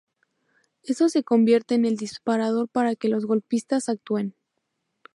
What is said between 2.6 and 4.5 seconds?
para que los golpistas actúen.